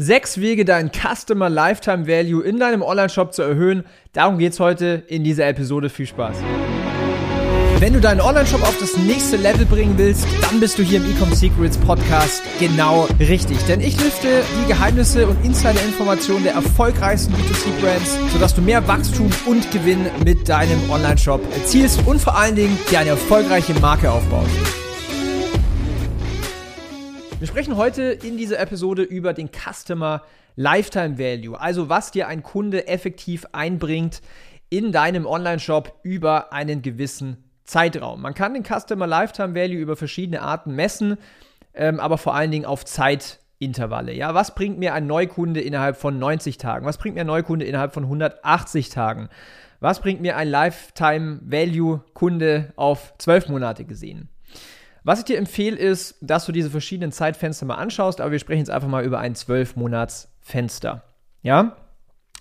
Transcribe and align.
Sechs 0.00 0.40
Wege, 0.40 0.64
deinen 0.64 0.92
Customer 0.92 1.50
Lifetime 1.50 2.06
Value 2.06 2.44
in 2.44 2.60
deinem 2.60 2.82
Online-Shop 2.82 3.34
zu 3.34 3.42
erhöhen. 3.42 3.84
Darum 4.12 4.38
geht 4.38 4.52
es 4.52 4.60
heute 4.60 5.02
in 5.08 5.24
dieser 5.24 5.48
Episode. 5.48 5.90
Viel 5.90 6.06
Spaß. 6.06 6.36
Wenn 7.80 7.94
du 7.94 8.00
deinen 8.00 8.20
Online-Shop 8.20 8.62
auf 8.62 8.78
das 8.78 8.96
nächste 8.96 9.36
Level 9.36 9.66
bringen 9.66 9.98
willst, 9.98 10.24
dann 10.42 10.60
bist 10.60 10.78
du 10.78 10.84
hier 10.84 10.98
im 10.98 11.10
Ecom 11.10 11.34
Secrets 11.34 11.76
Podcast 11.78 12.42
genau 12.60 13.08
richtig. 13.18 13.58
Denn 13.66 13.80
ich 13.80 14.00
lüfte 14.00 14.44
die 14.62 14.68
Geheimnisse 14.68 15.26
und 15.26 15.44
Insider-Informationen 15.44 16.44
der 16.44 16.52
erfolgreichsten 16.52 17.34
B2C-Brands, 17.34 18.32
sodass 18.32 18.54
du 18.54 18.62
mehr 18.62 18.86
Wachstum 18.86 19.28
und 19.46 19.68
Gewinn 19.72 20.06
mit 20.24 20.48
deinem 20.48 20.78
Online-Shop 20.90 21.40
erzielst 21.54 22.06
und 22.06 22.20
vor 22.20 22.38
allen 22.38 22.54
Dingen 22.54 22.78
dir 22.88 23.00
eine 23.00 23.10
erfolgreiche 23.10 23.74
Marke 23.74 24.12
aufbaust. 24.12 24.77
Wir 27.38 27.46
sprechen 27.46 27.76
heute 27.76 28.02
in 28.02 28.36
dieser 28.36 28.58
Episode 28.58 29.02
über 29.02 29.32
den 29.32 29.48
Customer 29.52 30.22
Lifetime 30.56 31.20
Value, 31.20 31.60
also 31.60 31.88
was 31.88 32.10
dir 32.10 32.26
ein 32.26 32.42
Kunde 32.42 32.88
effektiv 32.88 33.46
einbringt 33.52 34.22
in 34.70 34.90
deinem 34.90 35.24
Online-Shop 35.24 36.00
über 36.02 36.52
einen 36.52 36.82
gewissen 36.82 37.44
Zeitraum. 37.62 38.22
Man 38.22 38.34
kann 38.34 38.54
den 38.54 38.64
Customer 38.64 39.06
Lifetime 39.06 39.54
Value 39.54 39.78
über 39.78 39.94
verschiedene 39.94 40.42
Arten 40.42 40.74
messen, 40.74 41.16
ähm, 41.74 42.00
aber 42.00 42.18
vor 42.18 42.34
allen 42.34 42.50
Dingen 42.50 42.64
auf 42.64 42.84
Zeitintervalle. 42.84 44.12
Ja, 44.14 44.34
was 44.34 44.56
bringt 44.56 44.80
mir 44.80 44.92
ein 44.92 45.06
Neukunde 45.06 45.60
innerhalb 45.60 45.96
von 45.96 46.18
90 46.18 46.58
Tagen? 46.58 46.86
Was 46.86 46.98
bringt 46.98 47.14
mir 47.14 47.20
ein 47.20 47.28
Neukunde 47.28 47.66
innerhalb 47.66 47.94
von 47.94 48.02
180 48.02 48.88
Tagen? 48.88 49.28
Was 49.78 50.00
bringt 50.00 50.20
mir 50.20 50.36
ein 50.36 50.48
Lifetime 50.48 51.38
Value 51.44 52.00
Kunde 52.14 52.72
auf 52.74 53.14
12 53.18 53.48
Monate 53.48 53.84
gesehen? 53.84 54.28
Was 55.08 55.20
ich 55.20 55.24
dir 55.24 55.38
empfehle, 55.38 55.74
ist, 55.74 56.16
dass 56.20 56.44
du 56.44 56.52
diese 56.52 56.68
verschiedenen 56.68 57.12
Zeitfenster 57.12 57.64
mal 57.64 57.76
anschaust, 57.76 58.20
aber 58.20 58.30
wir 58.30 58.38
sprechen 58.38 58.58
jetzt 58.58 58.68
einfach 58.68 58.90
mal 58.90 59.06
über 59.06 59.20
ein 59.20 59.34
12-Monats-Fenster. 59.34 61.02
Ja? 61.40 61.78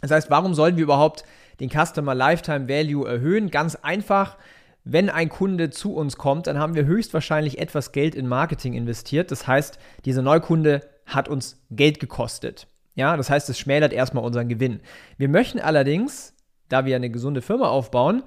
Das 0.02 0.12
heißt, 0.12 0.30
warum 0.30 0.54
sollen 0.54 0.76
wir 0.76 0.84
überhaupt 0.84 1.24
den 1.62 1.70
Customer 1.70 2.14
Lifetime 2.14 2.68
Value 2.68 3.08
erhöhen? 3.08 3.52
Ganz 3.52 3.76
einfach, 3.76 4.36
wenn 4.84 5.10
ein 5.10 5.30
Kunde 5.30 5.70
zu 5.70 5.96
uns 5.96 6.18
kommt, 6.18 6.48
dann 6.48 6.60
haben 6.60 6.76
wir 6.76 6.84
höchstwahrscheinlich 6.84 7.58
etwas 7.58 7.94
Geld 7.94 8.16
in 8.16 8.28
Marketing 8.28 8.74
investiert. 8.74 9.32
Das 9.32 9.48
heißt, 9.48 9.80
dieser 10.04 10.22
Neukunde 10.22 10.82
hat 11.06 11.30
uns 11.30 11.64
Geld 11.72 12.02
gekostet. 12.02 12.68
Ja, 12.96 13.16
das 13.16 13.30
heißt, 13.30 13.48
es 13.48 13.58
schmälert 13.58 13.94
erstmal 13.94 14.26
unseren 14.26 14.50
Gewinn. 14.50 14.82
Wir 15.18 15.30
möchten 15.30 15.62
allerdings, 15.62 16.34
da 16.68 16.84
wir 16.84 16.98
eine 16.98 17.12
gesunde 17.12 17.42
Firma 17.42 17.70
aufbauen, 17.70 18.24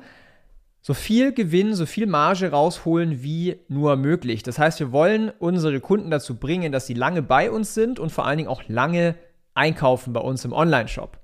so 0.83 0.95
viel 0.95 1.33
Gewinn, 1.33 1.75
so 1.75 1.87
viel 1.87 2.07
Marge 2.07 2.51
rausholen 2.51 3.23
wie 3.23 3.61
nur 3.69 3.97
möglich. 3.97 4.43
Das 4.43 4.59
heißt, 4.59 4.81
wir 4.81 4.93
wollen 4.93 5.31
unsere 5.39 5.81
Kunden 5.81 6.11
dazu 6.11 6.37
bringen, 6.37 6.73
dass 6.73 6.87
sie 6.87 6.95
lange 6.95 7.23
bei 7.23 7.51
uns 7.51 7.75
sind 7.75 7.99
und 7.99 8.11
vor 8.11 8.27
allen 8.27 8.39
Dingen 8.39 8.49
auch 8.49 8.63
lange 8.69 9.15
einkaufen 9.55 10.13
bei 10.13 10.21
uns 10.21 10.45
im 10.45 10.53
Online-Shop. 10.53 11.19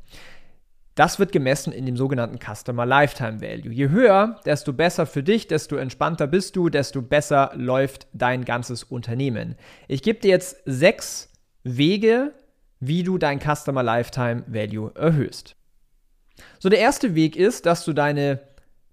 Das 0.95 1.19
wird 1.19 1.31
gemessen 1.31 1.73
in 1.75 1.85
dem 1.85 1.97
sogenannten 1.97 2.39
Customer 2.39 2.87
Lifetime 2.87 3.43
Value. 3.43 3.71
Je 3.71 3.91
höher, 3.91 4.41
desto 4.47 4.73
besser 4.73 5.05
für 5.05 5.23
dich, 5.23 5.47
desto 5.47 5.77
entspannter 5.77 6.27
bist 6.27 6.57
du, 6.57 6.71
desto 6.71 7.03
besser 7.03 7.53
läuft 7.55 8.07
dein 8.15 8.47
ganzes 8.47 8.83
Unternehmen. 8.83 9.57
Ich 9.89 10.03
gebe 10.03 10.21
dir 10.21 10.31
jetzt 10.31 10.57
sechs 10.65 11.31
Wege, 11.65 12.33
wie 12.81 13.03
du 13.03 13.19
dein 13.19 13.41
Customer 13.41 13.83
Lifetime 13.83 14.45
Value 14.47 14.91
erhöhst. 14.95 15.55
So, 16.59 16.71
der 16.71 16.79
erste 16.79 17.15
Weg 17.15 17.37
ist, 17.37 17.67
dass 17.67 17.85
du 17.85 17.93
deine 17.93 18.41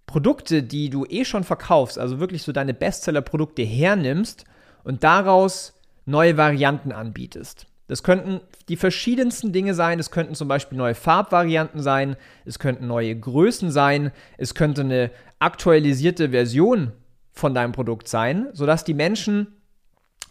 Produkte, 0.05 0.63
die 0.63 0.89
du 0.89 1.05
eh 1.05 1.25
schon 1.25 1.43
verkaufst, 1.43 1.97
also 1.97 2.19
wirklich 2.19 2.43
so 2.43 2.51
deine 2.51 2.73
Bestseller-Produkte 2.73 3.63
hernimmst 3.63 4.45
und 4.83 5.03
daraus 5.03 5.73
neue 6.05 6.37
Varianten 6.37 6.91
anbietest. 6.91 7.67
Das 7.87 8.03
könnten 8.03 8.39
die 8.69 8.77
verschiedensten 8.77 9.51
Dinge 9.51 9.73
sein. 9.73 9.99
Es 9.99 10.11
könnten 10.11 10.35
zum 10.35 10.47
Beispiel 10.47 10.77
neue 10.77 10.95
Farbvarianten 10.95 11.81
sein. 11.81 12.15
Es 12.45 12.59
könnten 12.59 12.87
neue 12.87 13.15
Größen 13.15 13.71
sein. 13.71 14.11
Es 14.37 14.55
könnte 14.55 14.81
eine 14.81 15.11
aktualisierte 15.39 16.29
Version 16.29 16.93
von 17.33 17.53
deinem 17.53 17.73
Produkt 17.73 18.07
sein, 18.07 18.47
sodass 18.53 18.83
die 18.83 18.93
Menschen 18.93 19.47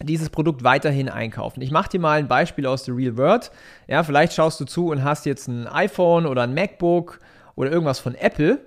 dieses 0.00 0.30
Produkt 0.30 0.64
weiterhin 0.64 1.08
einkaufen. 1.08 1.60
Ich 1.60 1.70
mache 1.70 1.90
dir 1.90 2.00
mal 2.00 2.18
ein 2.18 2.28
Beispiel 2.28 2.66
aus 2.66 2.84
der 2.84 2.96
Real 2.96 3.16
World. 3.16 3.50
Ja, 3.86 4.02
vielleicht 4.02 4.32
schaust 4.32 4.58
du 4.60 4.64
zu 4.64 4.88
und 4.88 5.04
hast 5.04 5.26
jetzt 5.26 5.46
ein 5.48 5.66
iPhone 5.66 6.26
oder 6.26 6.42
ein 6.42 6.54
MacBook 6.54 7.20
oder 7.54 7.70
irgendwas 7.70 8.00
von 8.00 8.14
Apple 8.14 8.58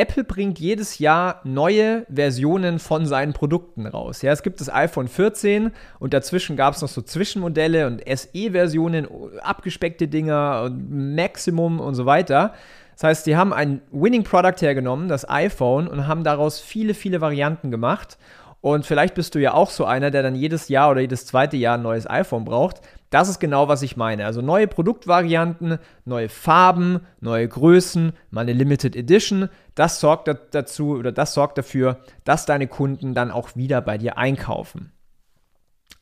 Apple 0.00 0.24
bringt 0.24 0.58
jedes 0.58 0.98
Jahr 0.98 1.42
neue 1.44 2.06
Versionen 2.10 2.78
von 2.78 3.04
seinen 3.04 3.34
Produkten 3.34 3.86
raus. 3.86 4.22
Ja, 4.22 4.32
es 4.32 4.42
gibt 4.42 4.58
das 4.62 4.72
iPhone 4.72 5.08
14 5.08 5.72
und 5.98 6.14
dazwischen 6.14 6.56
gab 6.56 6.72
es 6.72 6.80
noch 6.80 6.88
so 6.88 7.02
Zwischenmodelle 7.02 7.86
und 7.86 8.00
SE-Versionen, 8.06 9.06
abgespeckte 9.42 10.08
Dinger 10.08 10.62
und 10.64 11.14
Maximum 11.14 11.80
und 11.80 11.96
so 11.96 12.06
weiter. 12.06 12.54
Das 12.94 13.04
heißt, 13.04 13.26
die 13.26 13.36
haben 13.36 13.52
ein 13.52 13.82
Winning 13.92 14.24
Product 14.24 14.62
hergenommen, 14.62 15.08
das 15.08 15.28
iPhone, 15.28 15.86
und 15.86 16.06
haben 16.06 16.24
daraus 16.24 16.60
viele, 16.60 16.94
viele 16.94 17.20
Varianten 17.20 17.70
gemacht. 17.70 18.16
Und 18.62 18.86
vielleicht 18.86 19.14
bist 19.14 19.34
du 19.34 19.38
ja 19.38 19.52
auch 19.52 19.68
so 19.68 19.84
einer, 19.84 20.10
der 20.10 20.22
dann 20.22 20.34
jedes 20.34 20.68
Jahr 20.68 20.90
oder 20.90 21.02
jedes 21.02 21.26
zweite 21.26 21.58
Jahr 21.58 21.76
ein 21.76 21.82
neues 21.82 22.08
iPhone 22.08 22.46
braucht. 22.46 22.80
Das 23.10 23.28
ist 23.28 23.40
genau, 23.40 23.66
was 23.66 23.82
ich 23.82 23.96
meine. 23.96 24.24
Also 24.24 24.40
neue 24.40 24.68
Produktvarianten, 24.68 25.78
neue 26.04 26.28
Farben, 26.28 27.00
neue 27.20 27.48
Größen, 27.48 28.12
mal 28.30 28.42
eine 28.42 28.52
Limited 28.52 28.94
Edition. 28.94 29.48
Das 29.74 29.98
sorgt 29.98 30.30
dazu 30.52 30.96
oder 30.96 31.10
das 31.10 31.34
sorgt 31.34 31.58
dafür, 31.58 32.00
dass 32.24 32.46
deine 32.46 32.68
Kunden 32.68 33.12
dann 33.12 33.32
auch 33.32 33.56
wieder 33.56 33.80
bei 33.80 33.98
dir 33.98 34.16
einkaufen. 34.16 34.92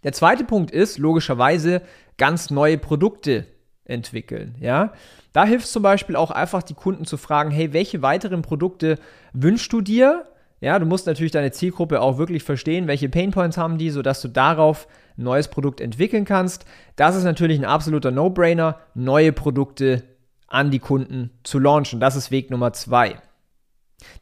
Der 0.05 0.13
zweite 0.13 0.45
Punkt 0.45 0.71
ist 0.71 0.99
logischerweise 0.99 1.83
ganz 2.19 2.51
neue 2.51 2.77
Produkte 2.77 3.47
entwickeln. 3.85 4.55
Ja, 4.61 4.93
da 5.33 5.45
hilft 5.45 5.65
es 5.65 5.73
zum 5.73 5.83
Beispiel 5.83 6.15
auch 6.15 6.31
einfach 6.31 6.63
die 6.63 6.75
Kunden 6.75 7.07
zu 7.07 7.17
fragen: 7.17 7.51
Hey, 7.51 7.73
welche 7.73 8.03
weiteren 8.03 8.43
Produkte 8.43 8.99
wünschst 9.33 9.73
du 9.73 9.81
dir? 9.81 10.27
Ja, 10.61 10.79
du 10.79 10.87
musst 10.87 11.07
natürlich 11.07 11.33
deine 11.33 11.53
Zielgruppe 11.53 12.01
auch 12.01 12.19
wirklich 12.19 12.43
verstehen, 12.43 12.89
welche 12.89 13.09
Painpoints 13.09 13.57
haben 13.57 13.79
die, 13.79 13.91
sodass 13.91 14.21
du 14.21 14.29
darauf 14.29 14.89
ein 15.17 15.23
neues 15.23 15.49
Produkt 15.49 15.81
entwickeln 15.81 16.25
kannst. 16.25 16.65
Das 16.97 17.15
ist 17.15 17.25
natürlich 17.25 17.59
ein 17.59 17.65
absoluter 17.65 18.11
No-Brainer, 18.11 18.79
neue 18.95 19.33
Produkte 19.33 20.03
an 20.49 20.71
die 20.71 20.81
Kunden 20.81 21.31
zu 21.45 21.59
launchen. 21.59 22.01
Das 22.01 22.17
ist 22.17 22.31
Weg 22.31 22.51
Nummer 22.51 22.73
zwei. 22.73 23.21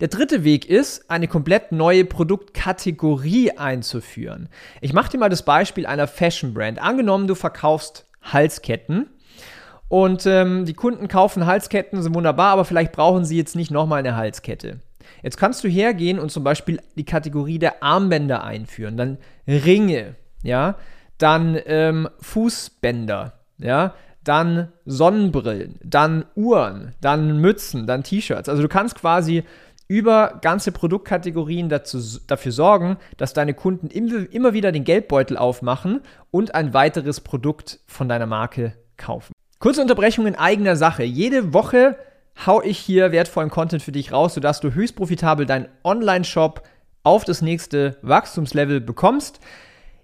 Der 0.00 0.08
dritte 0.08 0.44
Weg 0.44 0.66
ist, 0.68 1.10
eine 1.10 1.28
komplett 1.28 1.72
neue 1.72 2.04
Produktkategorie 2.04 3.52
einzuführen. 3.52 4.48
Ich 4.80 4.92
mache 4.92 5.10
dir 5.10 5.18
mal 5.18 5.28
das 5.28 5.44
Beispiel 5.44 5.86
einer 5.86 6.06
Fashion 6.06 6.54
Brand. 6.54 6.80
Angenommen, 6.80 7.26
du 7.26 7.34
verkaufst 7.34 8.06
Halsketten 8.22 9.06
und 9.88 10.26
ähm, 10.26 10.64
die 10.64 10.74
Kunden 10.74 11.08
kaufen 11.08 11.46
Halsketten, 11.46 12.02
sind 12.02 12.14
wunderbar, 12.14 12.52
aber 12.52 12.64
vielleicht 12.64 12.92
brauchen 12.92 13.24
sie 13.24 13.36
jetzt 13.36 13.54
nicht 13.54 13.70
nochmal 13.70 14.00
eine 14.00 14.16
Halskette. 14.16 14.80
Jetzt 15.22 15.36
kannst 15.36 15.64
du 15.64 15.68
hergehen 15.68 16.18
und 16.18 16.30
zum 16.30 16.44
Beispiel 16.44 16.80
die 16.96 17.04
Kategorie 17.04 17.58
der 17.58 17.82
Armbänder 17.82 18.44
einführen, 18.44 18.96
dann 18.96 19.18
Ringe, 19.46 20.14
ja, 20.42 20.76
dann 21.18 21.58
ähm, 21.66 22.08
Fußbänder, 22.20 23.34
ja, 23.58 23.94
dann 24.22 24.72
Sonnenbrillen, 24.84 25.78
dann 25.84 26.26
Uhren, 26.34 26.94
dann 27.00 27.40
Mützen, 27.40 27.86
dann 27.86 28.02
T-Shirts. 28.02 28.48
Also 28.48 28.62
du 28.62 28.68
kannst 28.68 28.96
quasi 28.96 29.44
über 29.88 30.38
ganze 30.42 30.72
Produktkategorien 30.72 31.68
dazu, 31.68 32.00
dafür 32.26 32.52
sorgen, 32.52 32.96
dass 33.16 33.34
deine 33.34 33.54
Kunden 33.54 33.88
immer 33.88 34.52
wieder 34.52 34.72
den 34.72 34.84
Geldbeutel 34.84 35.36
aufmachen 35.36 36.00
und 36.30 36.54
ein 36.54 36.74
weiteres 36.74 37.20
Produkt 37.20 37.80
von 37.86 38.08
deiner 38.08 38.26
Marke 38.26 38.74
kaufen. 38.96 39.32
Kurze 39.58 39.80
Unterbrechung 39.80 40.26
in 40.26 40.34
eigener 40.34 40.76
Sache. 40.76 41.04
Jede 41.04 41.54
Woche 41.54 41.96
hau 42.44 42.62
ich 42.62 42.78
hier 42.78 43.12
wertvollen 43.12 43.50
Content 43.50 43.82
für 43.82 43.92
dich 43.92 44.12
raus, 44.12 44.34
sodass 44.34 44.60
du 44.60 44.74
höchst 44.74 44.96
profitabel 44.96 45.46
deinen 45.46 45.68
Online-Shop 45.84 46.62
auf 47.02 47.24
das 47.24 47.40
nächste 47.40 47.96
Wachstumslevel 48.02 48.80
bekommst. 48.80 49.40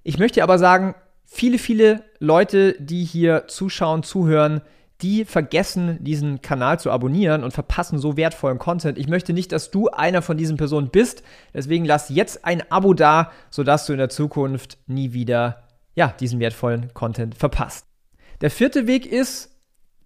Ich 0.03 0.19
möchte 0.19 0.43
aber 0.43 0.59
sagen, 0.59 0.95
viele, 1.25 1.59
viele 1.59 2.05
Leute, 2.19 2.77
die 2.79 3.05
hier 3.05 3.49
zuschauen, 3.49 4.03
zuhören, 4.03 4.63
die 5.03 5.25
vergessen, 5.25 5.99
diesen 6.03 6.43
Kanal 6.43 6.79
zu 6.79 6.91
abonnieren 6.91 7.43
und 7.43 7.53
verpassen 7.53 7.99
so 7.99 8.17
wertvollen 8.17 8.59
Content. 8.59 8.99
Ich 8.99 9.09
möchte 9.09 9.33
nicht, 9.33 9.51
dass 9.51 9.71
du 9.71 9.89
einer 9.89 10.23
von 10.23 10.37
diesen 10.37 10.57
Personen 10.57 10.91
bist. 10.91 11.25
Deswegen 11.53 11.85
lass 11.85 12.09
jetzt 12.09 12.45
ein 12.45 12.63
Abo 12.71 12.95
da, 12.95 13.33
sodass 13.51 13.87
du 13.87 13.93
in 13.93 13.99
der 13.99 14.11
Zukunft 14.11 14.79
nie 14.87 15.13
wieder 15.13 15.65
ja, 15.95 16.15
diesen 16.21 16.39
wertvollen 16.39 16.95
Content 16.95 17.35
verpasst. 17.35 17.87
Der 18.41 18.51
vierte 18.51 18.87
Weg 18.87 19.07
ist 19.07 19.51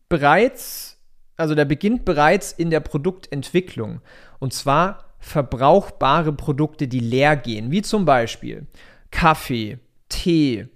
bereits 0.09 0.96
also 1.37 1.55
der 1.55 1.65
beginnt 1.65 2.05
bereits 2.05 2.53
in 2.53 2.71
der 2.71 2.81
Produktentwicklung. 2.81 4.01
Und 4.39 4.53
zwar 4.53 5.05
verbrauchbare 5.19 6.33
Produkte, 6.33 6.89
die 6.89 7.01
leer 7.01 7.37
gehen, 7.37 7.71
wie 7.71 7.83
zum 7.83 8.05
Beispiel 8.05 8.67
Kaffee, 9.11 9.79
Tee, 10.09 10.69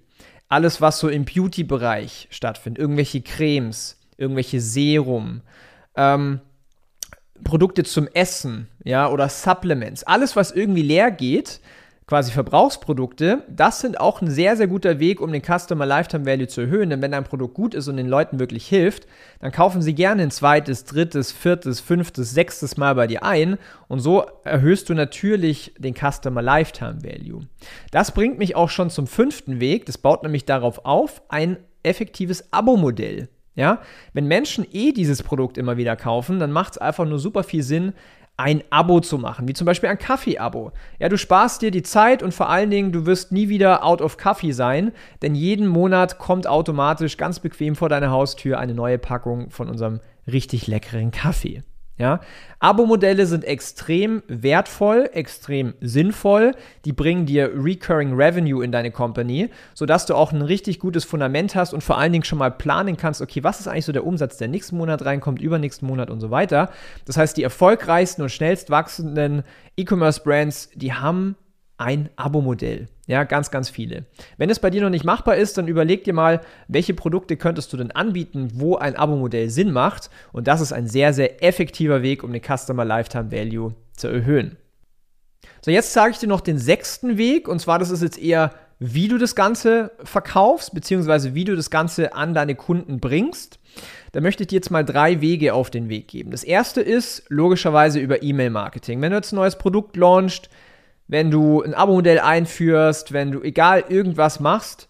alles, 0.49 0.81
was 0.81 0.99
so 0.99 1.07
im 1.07 1.23
Beauty-Bereich 1.25 2.27
stattfindet, 2.29 2.81
irgendwelche 2.81 3.21
Cremes, 3.21 3.97
irgendwelche 4.17 4.59
Serum, 4.59 5.41
ähm, 5.95 6.41
Produkte 7.43 7.83
zum 7.83 8.07
Essen, 8.07 8.67
ja, 8.83 9.09
oder 9.09 9.29
Supplements, 9.29 10.03
alles, 10.03 10.35
was 10.35 10.51
irgendwie 10.51 10.81
leer 10.81 11.09
geht, 11.09 11.61
quasi 12.11 12.33
Verbrauchsprodukte, 12.33 13.45
das 13.47 13.79
sind 13.79 13.97
auch 13.97 14.21
ein 14.21 14.29
sehr, 14.29 14.57
sehr 14.57 14.67
guter 14.67 14.99
Weg, 14.99 15.21
um 15.21 15.31
den 15.31 15.41
Customer 15.41 15.85
Lifetime 15.85 16.25
Value 16.25 16.49
zu 16.49 16.59
erhöhen. 16.59 16.89
Denn 16.89 17.01
wenn 17.01 17.13
dein 17.13 17.23
Produkt 17.23 17.53
gut 17.53 17.73
ist 17.73 17.87
und 17.87 17.95
den 17.95 18.09
Leuten 18.09 18.37
wirklich 18.37 18.67
hilft, 18.67 19.07
dann 19.39 19.53
kaufen 19.53 19.81
sie 19.81 19.95
gerne 19.95 20.23
ein 20.23 20.29
zweites, 20.29 20.83
drittes, 20.83 21.31
viertes, 21.31 21.79
fünftes, 21.79 22.31
sechstes 22.31 22.75
Mal 22.75 22.95
bei 22.95 23.07
dir 23.07 23.23
ein. 23.23 23.57
Und 23.87 24.01
so 24.01 24.25
erhöhst 24.43 24.89
du 24.89 24.93
natürlich 24.93 25.73
den 25.77 25.95
Customer 25.95 26.41
Lifetime 26.41 27.01
Value. 27.01 27.47
Das 27.91 28.11
bringt 28.11 28.37
mich 28.37 28.57
auch 28.57 28.69
schon 28.69 28.89
zum 28.89 29.07
fünften 29.07 29.61
Weg. 29.61 29.85
Das 29.85 29.97
baut 29.97 30.23
nämlich 30.23 30.43
darauf 30.43 30.83
auf, 30.83 31.21
ein 31.29 31.55
effektives 31.81 32.51
Abo-Modell. 32.51 33.29
Ja, 33.55 33.81
wenn 34.11 34.27
Menschen 34.27 34.65
eh 34.71 34.91
dieses 34.91 35.23
Produkt 35.23 35.57
immer 35.57 35.77
wieder 35.77 35.95
kaufen, 35.95 36.39
dann 36.39 36.51
macht 36.51 36.73
es 36.73 36.77
einfach 36.77 37.05
nur 37.05 37.19
super 37.19 37.43
viel 37.43 37.63
Sinn, 37.63 37.93
ein 38.41 38.63
Abo 38.69 38.99
zu 38.99 39.17
machen, 39.17 39.47
wie 39.47 39.53
zum 39.53 39.65
Beispiel 39.65 39.89
ein 39.89 39.97
Kaffee-Abo. 39.97 40.71
Ja, 40.99 41.09
du 41.09 41.17
sparst 41.17 41.61
dir 41.61 41.71
die 41.71 41.83
Zeit 41.83 42.23
und 42.23 42.33
vor 42.33 42.49
allen 42.49 42.69
Dingen, 42.69 42.91
du 42.91 43.05
wirst 43.05 43.31
nie 43.31 43.49
wieder 43.49 43.85
out 43.85 44.01
of 44.01 44.17
Kaffee 44.17 44.51
sein, 44.51 44.91
denn 45.21 45.35
jeden 45.35 45.67
Monat 45.67 46.17
kommt 46.17 46.47
automatisch 46.47 47.17
ganz 47.17 47.39
bequem 47.39 47.75
vor 47.75 47.89
deine 47.89 48.09
Haustür 48.09 48.59
eine 48.59 48.73
neue 48.73 48.97
Packung 48.97 49.51
von 49.51 49.69
unserem 49.69 49.99
richtig 50.27 50.67
leckeren 50.67 51.11
Kaffee. 51.11 51.61
Ja? 52.01 52.19
Abo-Modelle 52.59 53.27
sind 53.27 53.45
extrem 53.45 54.23
wertvoll, 54.27 55.07
extrem 55.13 55.75
sinnvoll. 55.81 56.55
Die 56.83 56.93
bringen 56.93 57.27
dir 57.27 57.51
Recurring 57.55 58.15
Revenue 58.15 58.63
in 58.63 58.71
deine 58.71 58.89
Company, 58.89 59.49
sodass 59.75 60.07
du 60.07 60.15
auch 60.15 60.31
ein 60.31 60.41
richtig 60.41 60.79
gutes 60.79 61.05
Fundament 61.05 61.53
hast 61.53 61.75
und 61.75 61.83
vor 61.83 61.99
allen 61.99 62.11
Dingen 62.11 62.23
schon 62.23 62.39
mal 62.39 62.49
planen 62.49 62.97
kannst, 62.97 63.21
okay, 63.21 63.43
was 63.43 63.59
ist 63.59 63.67
eigentlich 63.67 63.85
so 63.85 63.91
der 63.91 64.05
Umsatz, 64.05 64.37
der 64.37 64.47
nächsten 64.47 64.77
Monat 64.77 65.05
reinkommt, 65.05 65.41
übernächsten 65.41 65.87
Monat 65.87 66.09
und 66.09 66.19
so 66.21 66.31
weiter. 66.31 66.71
Das 67.05 67.17
heißt, 67.17 67.37
die 67.37 67.43
erfolgreichsten 67.43 68.23
und 68.23 68.29
schnellst 68.29 68.71
wachsenden 68.71 69.43
E-Commerce-Brands, 69.77 70.71
die 70.73 70.93
haben 70.93 71.35
ein 71.81 72.09
Abo-Modell. 72.15 72.87
Ja, 73.07 73.23
ganz, 73.23 73.51
ganz 73.51 73.69
viele. 73.69 74.05
Wenn 74.37 74.49
es 74.49 74.59
bei 74.59 74.69
dir 74.69 74.81
noch 74.81 74.89
nicht 74.89 75.03
machbar 75.03 75.35
ist, 75.35 75.57
dann 75.57 75.67
überleg 75.67 76.03
dir 76.03 76.13
mal, 76.13 76.41
welche 76.67 76.93
Produkte 76.93 77.35
könntest 77.35 77.73
du 77.73 77.77
denn 77.77 77.91
anbieten, 77.91 78.51
wo 78.53 78.77
ein 78.77 78.95
Abo-Modell 78.95 79.49
Sinn 79.49 79.71
macht. 79.71 80.09
Und 80.31 80.47
das 80.47 80.61
ist 80.61 80.71
ein 80.71 80.87
sehr, 80.87 81.11
sehr 81.11 81.43
effektiver 81.43 82.03
Weg, 82.03 82.23
um 82.23 82.31
den 82.31 82.41
Customer 82.41 82.85
Lifetime 82.85 83.31
Value 83.31 83.73
zu 83.97 84.07
erhöhen. 84.07 84.57
So, 85.61 85.71
jetzt 85.71 85.91
zeige 85.91 86.11
ich 86.11 86.19
dir 86.19 86.29
noch 86.29 86.41
den 86.41 86.59
sechsten 86.59 87.17
Weg. 87.17 87.47
Und 87.47 87.59
zwar, 87.59 87.79
das 87.79 87.89
ist 87.89 88.03
jetzt 88.03 88.19
eher, 88.19 88.51
wie 88.77 89.07
du 89.07 89.17
das 89.17 89.35
Ganze 89.35 89.91
verkaufst, 90.03 90.73
beziehungsweise 90.73 91.33
wie 91.33 91.45
du 91.45 91.55
das 91.55 91.71
Ganze 91.71 92.13
an 92.13 92.33
deine 92.33 92.55
Kunden 92.55 92.99
bringst. 92.99 93.59
Da 94.11 94.21
möchte 94.21 94.43
ich 94.43 94.47
dir 94.47 94.55
jetzt 94.55 94.71
mal 94.71 94.85
drei 94.85 95.19
Wege 95.19 95.53
auf 95.53 95.69
den 95.71 95.89
Weg 95.89 96.07
geben. 96.07 96.31
Das 96.31 96.43
erste 96.43 96.81
ist 96.81 97.23
logischerweise 97.29 97.99
über 97.99 98.21
E-Mail-Marketing. 98.21 99.01
Wenn 99.01 99.11
du 99.11 99.17
jetzt 99.17 99.33
ein 99.33 99.37
neues 99.37 99.57
Produkt 99.57 99.97
launchst, 99.97 100.49
wenn 101.11 101.29
du 101.29 101.61
ein 101.61 101.73
Abo-Modell 101.73 102.19
einführst, 102.19 103.11
wenn 103.11 103.31
du 103.31 103.41
egal 103.41 103.83
irgendwas 103.89 104.39
machst, 104.39 104.87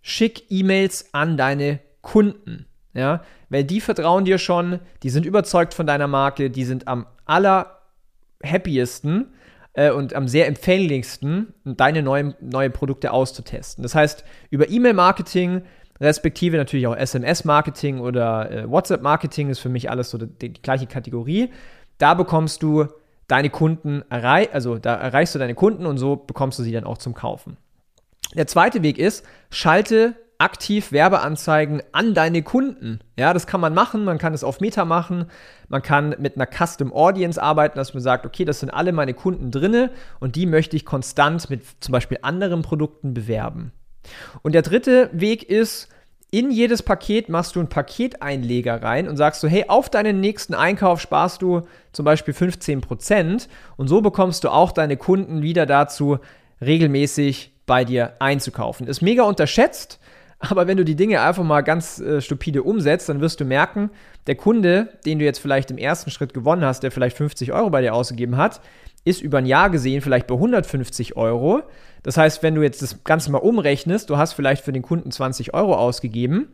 schick 0.00 0.44
E-Mails 0.48 1.12
an 1.12 1.36
deine 1.36 1.78
Kunden. 2.00 2.64
Ja, 2.94 3.22
weil 3.50 3.62
die 3.62 3.82
vertrauen 3.82 4.24
dir 4.24 4.38
schon, 4.38 4.80
die 5.02 5.10
sind 5.10 5.26
überzeugt 5.26 5.74
von 5.74 5.86
deiner 5.86 6.08
Marke, 6.08 6.48
die 6.48 6.64
sind 6.64 6.88
am 6.88 7.06
aller 7.26 7.80
happiesten 8.42 9.34
äh, 9.74 9.90
und 9.90 10.14
am 10.14 10.26
sehr 10.26 10.46
empfänglichsten, 10.46 11.52
deine 11.64 12.02
neuen 12.02 12.34
neue 12.40 12.70
Produkte 12.70 13.12
auszutesten. 13.12 13.82
Das 13.82 13.94
heißt, 13.94 14.24
über 14.48 14.70
E-Mail-Marketing, 14.70 15.62
respektive 16.00 16.56
natürlich 16.56 16.86
auch 16.86 16.96
SMS-Marketing 16.96 18.00
oder 18.00 18.50
äh, 18.50 18.70
WhatsApp-Marketing 18.70 19.50
ist 19.50 19.58
für 19.58 19.68
mich 19.68 19.90
alles 19.90 20.08
so 20.08 20.16
die, 20.16 20.48
die 20.48 20.62
gleiche 20.62 20.86
Kategorie. 20.86 21.50
Da 21.98 22.14
bekommst 22.14 22.62
du 22.62 22.88
deine 23.32 23.48
Kunden 23.48 24.04
erreichst, 24.10 24.52
also 24.52 24.78
da 24.78 24.94
erreichst 24.94 25.34
du 25.34 25.38
deine 25.38 25.54
Kunden 25.54 25.86
und 25.86 25.96
so 25.96 26.16
bekommst 26.16 26.58
du 26.58 26.62
sie 26.62 26.70
dann 26.70 26.84
auch 26.84 26.98
zum 26.98 27.14
Kaufen. 27.14 27.56
Der 28.34 28.46
zweite 28.46 28.82
Weg 28.82 28.98
ist, 28.98 29.24
schalte 29.50 30.14
aktiv 30.36 30.92
Werbeanzeigen 30.92 31.82
an 31.92 32.12
deine 32.12 32.42
Kunden. 32.42 33.00
Ja, 33.18 33.32
das 33.32 33.46
kann 33.46 33.62
man 33.62 33.72
machen, 33.72 34.04
man 34.04 34.18
kann 34.18 34.34
es 34.34 34.44
auf 34.44 34.60
Meta 34.60 34.84
machen, 34.84 35.30
man 35.68 35.80
kann 35.80 36.14
mit 36.18 36.36
einer 36.36 36.46
Custom 36.46 36.92
Audience 36.92 37.42
arbeiten, 37.42 37.78
dass 37.78 37.94
man 37.94 38.02
sagt, 38.02 38.26
okay, 38.26 38.44
das 38.44 38.60
sind 38.60 38.68
alle 38.68 38.92
meine 38.92 39.14
Kunden 39.14 39.50
drinne 39.50 39.90
und 40.20 40.36
die 40.36 40.44
möchte 40.44 40.76
ich 40.76 40.84
konstant 40.84 41.48
mit 41.48 41.62
zum 41.80 41.92
Beispiel 41.92 42.18
anderen 42.20 42.60
Produkten 42.60 43.14
bewerben. 43.14 43.72
Und 44.42 44.54
der 44.54 44.62
dritte 44.62 45.08
Weg 45.12 45.44
ist, 45.48 45.88
in 46.32 46.50
jedes 46.50 46.82
Paket 46.82 47.28
machst 47.28 47.54
du 47.54 47.60
einen 47.60 47.68
Paketeinleger 47.68 48.82
rein 48.82 49.06
und 49.06 49.18
sagst 49.18 49.42
so, 49.42 49.48
hey, 49.48 49.66
auf 49.68 49.90
deinen 49.90 50.18
nächsten 50.20 50.54
Einkauf 50.54 50.98
sparst 50.98 51.42
du 51.42 51.60
zum 51.92 52.06
Beispiel 52.06 52.32
15% 52.32 53.48
und 53.76 53.88
so 53.88 54.00
bekommst 54.00 54.42
du 54.42 54.48
auch 54.48 54.72
deine 54.72 54.96
Kunden 54.96 55.42
wieder 55.42 55.66
dazu, 55.66 56.18
regelmäßig 56.62 57.52
bei 57.66 57.84
dir 57.84 58.14
einzukaufen. 58.18 58.86
Ist 58.86 59.02
mega 59.02 59.24
unterschätzt, 59.24 60.00
aber 60.38 60.66
wenn 60.66 60.78
du 60.78 60.86
die 60.86 60.96
Dinge 60.96 61.20
einfach 61.20 61.44
mal 61.44 61.60
ganz 61.60 62.00
äh, 62.00 62.22
stupide 62.22 62.62
umsetzt, 62.62 63.10
dann 63.10 63.20
wirst 63.20 63.38
du 63.38 63.44
merken, 63.44 63.90
der 64.26 64.34
Kunde, 64.34 64.88
den 65.04 65.18
du 65.18 65.26
jetzt 65.26 65.38
vielleicht 65.38 65.70
im 65.70 65.76
ersten 65.76 66.10
Schritt 66.10 66.32
gewonnen 66.32 66.64
hast, 66.64 66.82
der 66.82 66.90
vielleicht 66.90 67.18
50 67.18 67.52
Euro 67.52 67.68
bei 67.68 67.82
dir 67.82 67.92
ausgegeben 67.94 68.38
hat, 68.38 68.62
ist 69.04 69.20
über 69.20 69.38
ein 69.38 69.46
Jahr 69.46 69.70
gesehen 69.70 70.00
vielleicht 70.00 70.26
bei 70.26 70.34
150 70.34 71.16
Euro. 71.16 71.62
Das 72.02 72.16
heißt, 72.16 72.42
wenn 72.42 72.54
du 72.54 72.62
jetzt 72.62 72.82
das 72.82 73.04
Ganze 73.04 73.30
mal 73.30 73.38
umrechnest, 73.38 74.10
du 74.10 74.16
hast 74.16 74.32
vielleicht 74.32 74.64
für 74.64 74.72
den 74.72 74.82
Kunden 74.82 75.10
20 75.10 75.54
Euro 75.54 75.74
ausgegeben, 75.74 76.48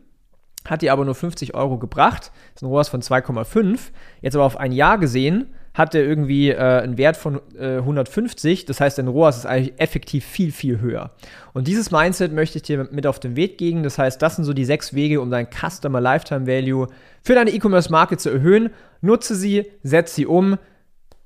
hat 0.65 0.83
dir 0.83 0.93
aber 0.93 1.05
nur 1.05 1.15
50 1.15 1.55
Euro 1.55 1.79
gebracht, 1.79 2.31
das 2.55 2.57
ist 2.57 2.63
ein 2.63 2.67
ROAS 2.67 2.89
von 2.89 3.01
2,5. 3.01 3.79
Jetzt 4.21 4.35
aber 4.35 4.45
auf 4.45 4.59
ein 4.59 4.73
Jahr 4.73 4.99
gesehen, 4.99 5.55
hat 5.73 5.95
der 5.95 6.05
irgendwie 6.05 6.51
äh, 6.51 6.57
einen 6.57 6.99
Wert 6.99 7.17
von 7.17 7.41
äh, 7.59 7.77
150. 7.77 8.65
Das 8.65 8.81
heißt, 8.81 8.99
dein 8.99 9.09
ROAS 9.09 9.39
ist 9.39 9.47
eigentlich 9.47 9.81
effektiv 9.81 10.25
viel, 10.25 10.51
viel 10.51 10.81
höher. 10.81 11.13
Und 11.55 11.69
dieses 11.69 11.91
Mindset 11.91 12.33
möchte 12.33 12.59
ich 12.59 12.63
dir 12.63 12.89
mit 12.91 13.07
auf 13.07 13.21
den 13.21 13.37
Weg 13.37 13.59
geben. 13.59 13.83
Das 13.83 13.99
heißt, 13.99 14.21
das 14.21 14.37
sind 14.37 14.45
so 14.45 14.53
die 14.53 14.65
sechs 14.65 14.95
Wege, 14.95 15.21
um 15.21 15.31
dein 15.31 15.47
Customer 15.49 16.01
Lifetime 16.01 16.47
Value 16.47 16.89
für 17.23 17.35
deine 17.35 17.51
E-Commerce-Marke 17.51 18.17
zu 18.17 18.29
erhöhen. 18.29 18.71
Nutze 19.01 19.37
sie, 19.37 19.67
setze 19.83 20.17
sie 20.17 20.27
um 20.27 20.59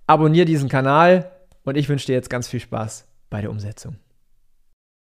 abonniere 0.06 0.46
diesen 0.46 0.68
Kanal 0.68 1.30
und 1.64 1.76
ich 1.76 1.88
wünsche 1.88 2.06
dir 2.06 2.14
jetzt 2.14 2.30
ganz 2.30 2.48
viel 2.48 2.60
Spaß 2.60 3.06
bei 3.30 3.40
der 3.40 3.50
Umsetzung. 3.50 3.96